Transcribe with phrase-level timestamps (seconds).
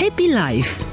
[0.00, 0.84] Happy Life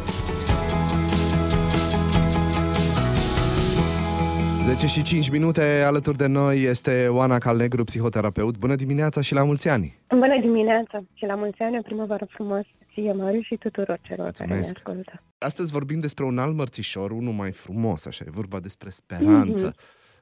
[4.63, 8.57] 10 și 5 minute alături de noi este Oana Calnegru, psihoterapeut.
[8.57, 9.97] Bună dimineața și la mulți ani!
[10.09, 14.73] Bună dimineața și la mulți ani, o primăvară frumoasă ție, Mariu, și tuturor celor Mulțumesc.
[14.73, 15.23] care ne ascultă.
[15.37, 19.75] Astăzi vorbim despre un alt mărțișor, unul mai frumos, așa, e vorba despre speranță.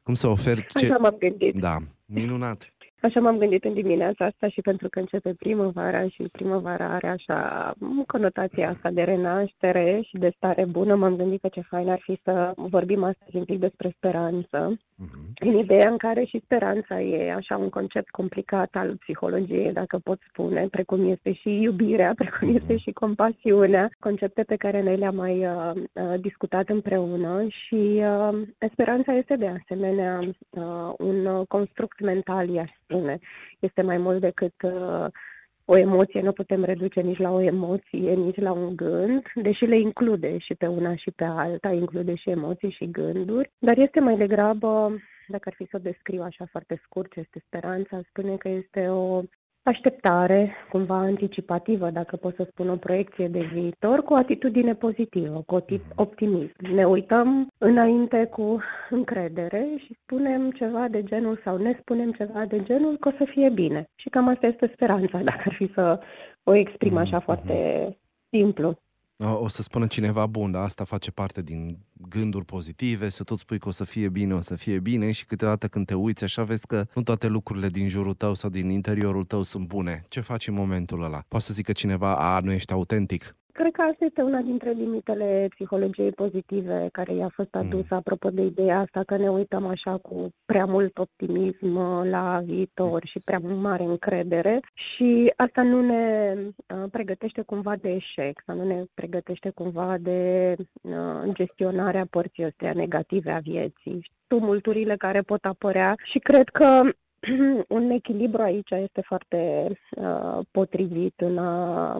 [0.04, 0.86] Cum să oferi ce...
[0.86, 1.56] Așa m-am gândit.
[1.56, 2.74] Da, minunat.
[3.02, 7.74] Așa m-am gândit în dimineața asta și pentru că începe primăvara și primăvara are așa
[8.08, 12.20] conotația asta de renaștere și de stare bună, m-am gândit că ce fain ar fi
[12.24, 14.80] să vorbim astăzi un pic despre speranță.
[14.96, 15.34] Mhm.
[15.40, 20.20] În ideea în care și speranța e așa un concept complicat al psihologiei, dacă pot
[20.30, 25.46] spune, precum este și iubirea, precum este și compasiunea, concepte pe care noi le-am mai
[25.46, 28.42] uh, uh, discutat împreună și uh,
[28.72, 33.20] speranța este de asemenea uh, un uh, construct mental, i-aș spune.
[33.60, 35.06] Este mai mult decât uh,
[35.66, 39.80] o emoție, nu putem reduce nici la o emoție, nici la un gând, deși le
[39.80, 44.18] include și pe una și pe alta, include și emoții și gânduri, dar este mai
[44.18, 44.96] degrabă,
[45.28, 48.88] dacă ar fi să o descriu așa foarte scurt, ce este speranța, spune că este
[48.88, 49.22] o
[49.64, 55.44] așteptare, cumva anticipativă, dacă pot să spun o proiecție de viitor, cu o atitudine pozitivă,
[55.46, 56.74] cu oti- optimism.
[56.74, 62.64] Ne uităm înainte cu încredere și spunem ceva de genul sau ne spunem ceva de
[62.64, 63.86] genul că o să fie bine.
[63.96, 66.00] Și cam asta este speranța, dacă ar fi să
[66.44, 67.88] o exprim așa foarte
[68.30, 68.80] simplu.
[69.24, 73.40] O, o să spună cineva, bun, dar asta face parte din gânduri pozitive, să tot
[73.40, 76.24] spui că o să fie bine, o să fie bine și câteodată când te uiți
[76.24, 80.06] așa vezi că nu toate lucrurile din jurul tău sau din interiorul tău sunt bune.
[80.08, 81.24] Ce faci în momentul ăla?
[81.28, 83.36] Poate să zică cineva, a, nu ești autentic.
[83.54, 88.42] Cred că asta este una dintre limitele psihologiei pozitive care i-a fost adusă, apropo de
[88.42, 93.40] ideea asta că ne uităm așa cu prea mult optimism uh, la viitor și prea
[93.40, 99.50] mare încredere și asta nu ne uh, pregătește cumva de eșec sau nu ne pregătește
[99.50, 105.96] cumva de uh, gestionarea părții astea negative a vieții, tumulturile care pot apărea.
[106.04, 106.82] Și cred că
[107.78, 111.98] un echilibru aici este foarte uh, potrivit în a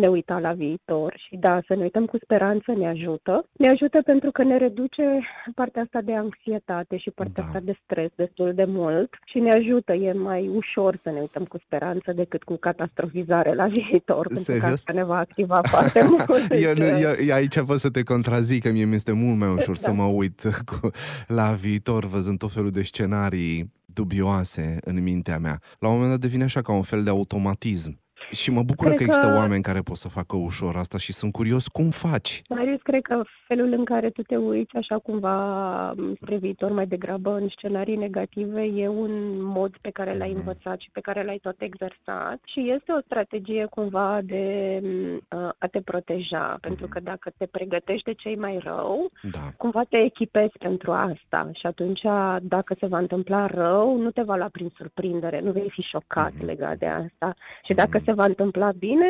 [0.00, 3.48] ne uita la viitor și da, să ne uităm cu speranță ne ajută.
[3.52, 5.20] Ne ajută pentru că ne reduce
[5.54, 7.46] partea asta de anxietate și partea Da.
[7.48, 11.44] asta de stres destul de mult și ne ajută, e mai ușor să ne uităm
[11.44, 14.70] cu speranță decât cu catastrofizare la viitor, pentru că Serios?
[14.70, 16.26] asta ne va activa foarte mult.
[16.66, 19.48] Eu, nu- eu, eu aici pot să te contrazic, că mie mi este mult mai
[19.48, 19.96] ușor să Da.
[20.02, 20.90] mă uit cu,
[21.26, 25.60] la viitor, văzând tot felul de scenarii dubioase în mintea mea.
[25.78, 28.01] La un moment dat devine așa ca un fel de automatism.
[28.32, 31.12] Și mă bucură Cred că există că- oameni care pot să facă ușor asta și
[31.12, 32.42] sunt curios cum faci.
[32.48, 37.30] Marius, cred că felul în care tu te uiți așa cumva spre viitor mai degrabă
[37.34, 41.56] în scenarii negative e un mod pe care l-ai învățat și pe care l-ai tot
[41.60, 44.44] exersat și este o strategie cumva de
[44.82, 49.38] uh, a te proteja, pentru că dacă te pregătești de cei mai rău, Da.
[49.56, 52.00] cumva te echipezi pentru asta și atunci
[52.42, 56.32] dacă se va întâmpla rău, nu te va lua prin surprindere, nu vei fi șocat
[56.44, 57.34] legat de asta.
[57.64, 59.06] Și dacă se va întâmpla bine,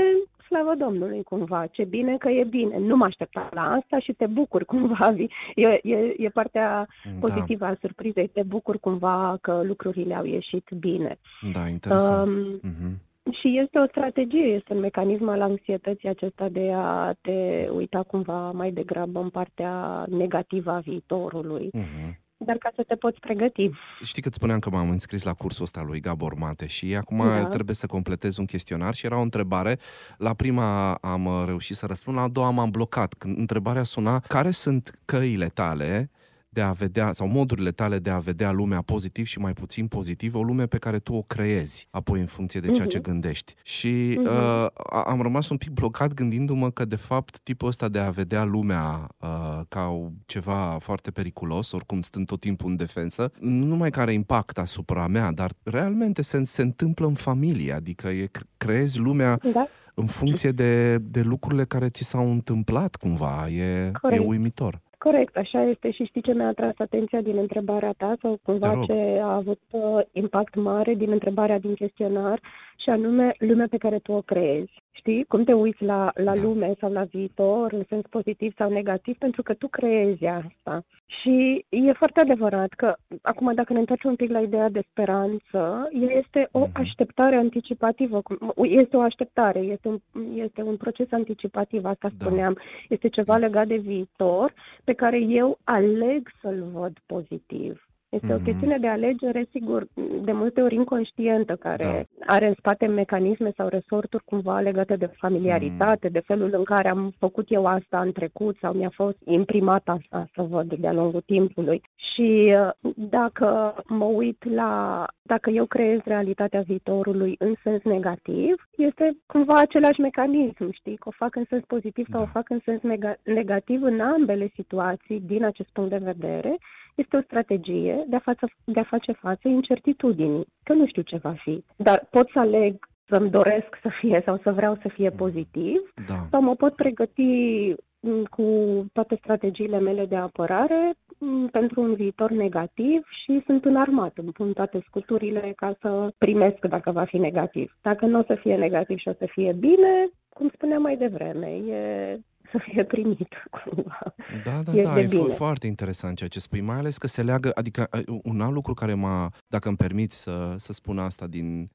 [0.46, 4.26] slavă Domnului cumva, ce bine că e bine, nu mă așteptam la asta și te
[4.26, 6.88] bucur cumva, Vi- e, e, e partea
[7.20, 11.18] pozitivă a surprizei, te bucur cumva că lucrurile au ieșit bine.
[11.52, 12.28] Da, interesant.
[12.28, 13.00] Um, Mhm.
[13.40, 18.50] și este o strategie, este un mecanism al anxietății acesta de a te uita cumva
[18.50, 22.18] mai degrabă în partea negativă a viitorului, Mhm.
[22.46, 23.70] Dar ca să te poți pregăti.
[24.02, 27.18] Știi că îți spuneam că m-am înscris la cursul ăsta lui Gabor Mate și acum
[27.18, 27.44] Da.
[27.44, 29.78] trebuie să completez un chestionar și era o întrebare.
[30.16, 33.14] La prima am uh, reușit să răspund, la a doua m-am blocat.
[33.18, 36.10] Când întrebarea suna, care sunt căile tale
[36.52, 40.34] de a vedea, sau modurile tale de a vedea lumea pozitiv și mai puțin pozitiv,
[40.34, 43.54] o lume pe care tu o creezi, apoi în funcție de ceea ce gândești.
[43.62, 44.24] Și Mhm.
[44.26, 48.10] uh, a- am rămas un pic blocat gândindu-mă că, de fapt, tipul ăsta de a
[48.10, 53.64] vedea lumea uh, ca o- ceva foarte periculos, oricum stând tot timpul în defensă, nu
[53.66, 58.30] numai că are impact asupra mea, dar realmente se, se întâmplă în familie, adică e,
[58.56, 59.66] creezi lumea Da?
[59.94, 63.48] în funcție de, de lucrurile care ți s-au întâmplat cumva.
[63.48, 64.22] E, e Corect.
[64.26, 64.80] uimitor.
[65.02, 68.72] Corect, așa este și știi ce mi-a atras atenția din întrebarea ta sau Te cumva
[68.72, 68.84] rog.
[68.84, 72.40] ce a avut uh, impact mare din întrebarea din chestionar
[72.82, 74.72] și anume lumea pe care tu o creezi.
[75.02, 75.24] Știi?
[75.24, 76.42] Cum te uiți la, la Da.
[76.42, 80.82] lume sau la viitor, în sens pozitiv sau negativ, pentru că tu creezi asta.
[81.06, 85.88] Și e foarte adevărat că, acum dacă ne întoarcem un pic la ideea de speranță,
[86.00, 86.70] ea este o Mhm.
[86.74, 88.20] așteptare anticipativă.
[88.20, 89.98] cum- Este o așteptare, este un,
[90.34, 92.24] este un proces anticipativ, asta Da.
[92.24, 92.58] spuneam.
[92.88, 94.52] Este ceva legat de viitor
[94.84, 97.86] pe care eu aleg să-l văd pozitiv.
[98.12, 98.30] Este mm-hmm.
[98.30, 98.44] o mhm.
[98.44, 99.86] chestiune de alegere, sigur,
[100.22, 102.34] de multe ori inconștientă, care da.
[102.34, 106.12] are în spate mecanisme sau resorturi cumva legate de familiaritate, mm.
[106.12, 110.28] de felul în care am făcut eu asta în trecut sau mi-a fost imprimat asta
[110.34, 111.82] să văd de-a lungul timpului.
[112.14, 119.16] Și uh, dacă mă uit la, dacă eu creez realitatea viitorului în sens negativ, este
[119.26, 122.24] cumva același mecanism, știi, că o fac în sens pozitiv sau da.
[122.24, 122.80] o fac în sens
[123.22, 126.58] negativ în ambele situații din acest punct de vedere
[126.94, 131.16] este o strategie de a, față, de a face față incertitudinii, că nu știu ce
[131.16, 131.64] va fi.
[131.76, 136.14] Dar pot să aleg să-mi doresc să fie sau să vreau să fie pozitiv da.
[136.30, 138.44] sau mă pot pregăti mm, cu
[138.92, 144.52] toate strategiile mele de apărare mm, pentru un viitor negativ și sunt înarmat, îmi pun
[144.52, 147.76] toate scuturile ca să primesc dacă va fi negativ.
[147.82, 151.46] Dacă nu o să fie negativ și o să fie bine, cum spuneam mai devreme,
[151.46, 152.18] e
[152.52, 154.14] să fie primit cumva.
[154.44, 155.28] Da, da, e da, e bine.
[155.28, 157.88] foarte interesant ceea ce spui, mai ales că se leagă, adică
[158.22, 161.70] un alt lucru care m-a, dacă îmi permiți să, să spun asta din,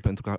[0.00, 0.38] pentru că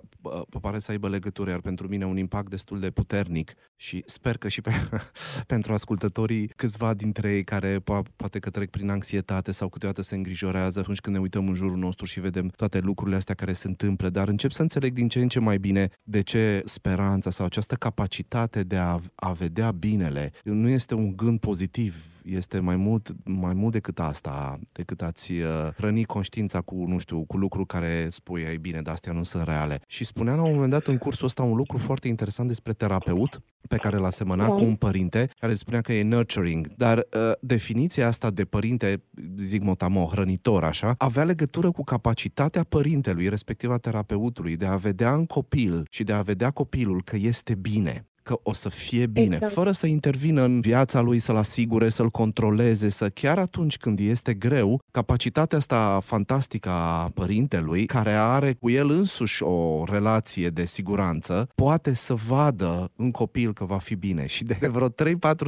[0.60, 4.48] pare să aibă legătură, iar pentru mine un impact destul de puternic și sper că
[4.48, 4.70] și pe,
[5.46, 10.14] pentru ascultătorii câțiva dintre ei care po- poate că trec prin anxietate sau câteodată se
[10.14, 13.68] îngrijorează atunci când ne uităm în jurul nostru și vedem toate lucrurile astea care se
[13.68, 17.46] întâmplă, dar încep să înțeleg din ce în ce mai bine de ce speranța sau
[17.46, 23.14] această capacitate de a, a vedea binele nu este un gând pozitiv, este mai mult,
[23.24, 25.46] mai mult decât asta, decât ați uh,
[25.76, 29.44] hrăni conștiința cu, nu știu, cu lucruri care spui, ai bine, dar astea nu sunt
[29.44, 29.80] reale.
[29.86, 33.40] Și spunea la un moment dat în cursul ăsta un lucru foarte interesant despre terapeut,
[33.68, 36.74] pe care l-a semănat cu un părinte, care spunea că e nurturing.
[36.76, 39.02] Dar uh, definiția asta de părinte,
[39.36, 45.14] zic motamo, hrănitor, așa, avea legătură cu capacitatea părintelui, respectiv a terapeutului, de a vedea
[45.14, 49.34] în copil și de a vedea copilul că este bine că o să fie bine,
[49.34, 49.52] exact.
[49.52, 54.34] fără să intervină în viața lui, să-l asigure, să-l controleze, să chiar atunci când este
[54.34, 61.48] greu, capacitatea asta fantastică a părintelui, care are cu el însuși o relație de siguranță,
[61.54, 64.26] poate să vadă în copil că va fi bine.
[64.26, 64.92] Și de vreo 3-4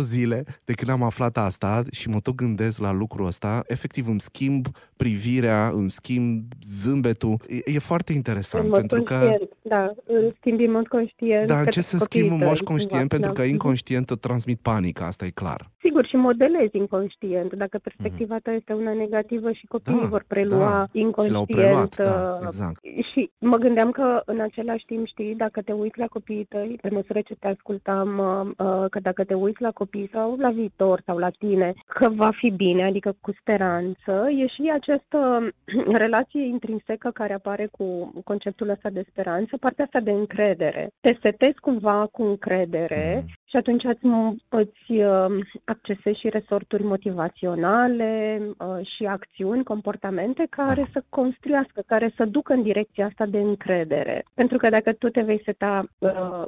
[0.00, 4.20] zile de când am aflat asta și mă tot gândesc la lucrul ăsta, efectiv îmi
[4.20, 7.36] schimb privirea, îmi schimb zâmbetul.
[7.48, 9.36] E, e foarte interesant, pentru că...
[9.62, 11.46] Da, îl schimbi în mod conștient.
[11.46, 15.24] Da, ce să schimb în mod conștient, da, pentru că inconștient îți transmit panică, asta
[15.24, 15.70] e clar.
[15.84, 17.52] Sigur, și modelezi inconștient.
[17.52, 20.86] Dacă perspectiva ta este una negativă și copiii da, vor prelua da.
[20.92, 21.46] inconștient.
[21.48, 22.80] Și preluat, da, uh, exact.
[23.12, 26.88] Și mă gândeam că în același timp, știi, dacă te uiți la copiii tăi, pe
[26.90, 31.02] măsură ce te ascultam, uh, uh, că dacă te uiți la copii sau la viitor
[31.06, 35.48] sau la tine, că va fi bine, adică cu speranță, e și această
[36.04, 40.90] relație intrinsecă care apare cu conceptul ăsta de speranță, partea asta de încredere.
[41.00, 44.06] Te setezi cumva cu încredere mm și atunci îți,
[44.48, 52.24] îți uh, accesezi și resorturi motivaționale uh, și acțiuni, comportamente care să construiască, care să
[52.24, 54.24] ducă în direcția asta de încredere.
[54.34, 56.44] Pentru că dacă tu te vei seta uh,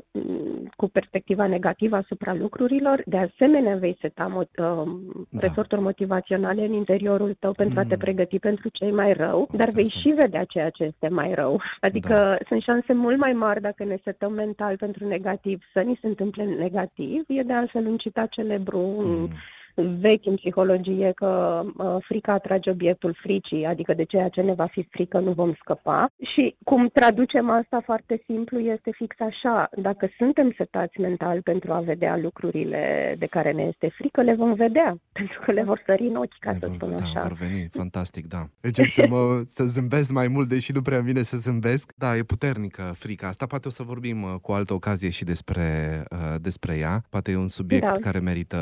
[0.76, 4.92] cu perspectiva negativă asupra lucrurilor, de asemenea vei seta mo- uh,
[5.30, 5.38] da.
[5.40, 7.84] resorturi motivaționale în interiorul tău pentru mm.
[7.84, 8.00] a te mm.
[8.00, 11.60] pregăti pentru cei mai rău, dar vei și vedea ceea ce este mai rău.
[11.80, 12.36] Adică da.
[12.48, 16.44] sunt șanse mult mai mari dacă ne setăm mental pentru negativ să ni se întâmple
[16.44, 17.24] negativ negativ.
[17.28, 19.28] E de altfel un citat celebru mm
[19.74, 24.66] vechi în psihologie că uh, frica atrage obiectul fricii, adică de ceea ce ne va
[24.66, 26.10] fi frică nu vom scăpa.
[26.34, 29.68] Și cum traducem asta foarte simplu este fix așa.
[29.76, 34.54] Dacă suntem setați mental pentru a vedea lucrurile de care ne este frică, le vom
[34.54, 37.20] vedea, pentru că le vor sări în ochi, ca le să spun da, așa.
[37.20, 38.42] vor veni, fantastic, da.
[38.60, 41.92] Încep să, mă, să zâmbesc mai mult, deși nu prea vine să zâmbesc.
[41.96, 43.46] Da, e puternică frica asta.
[43.46, 45.62] Poate o să vorbim uh, cu altă ocazie și despre,
[46.10, 47.02] uh, despre ea.
[47.10, 48.00] Poate e un subiect da.
[48.00, 48.58] care merită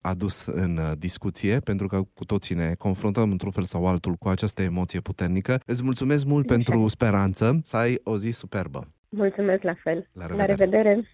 [0.00, 4.28] adus în uh, discuție, pentru că cu toții ne confruntăm într-un fel sau altul cu
[4.28, 5.60] această emoție puternică.
[5.66, 8.86] Îți mulțumesc mult pentru speranță, să ai o zi superbă.
[9.08, 10.08] Mulțumesc la fel.
[10.12, 10.46] La revedere!
[10.46, 11.08] La revedere.